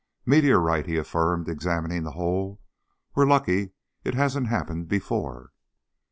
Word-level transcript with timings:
"Meteorite," 0.25 0.87
he 0.87 0.97
affirmed, 0.97 1.47
examining 1.47 2.01
the 2.01 2.13
hole. 2.13 2.59
"We're 3.13 3.27
lucky 3.27 3.73
it 4.03 4.15
hasn't 4.15 4.47
happened 4.47 4.87
before." 4.87 5.51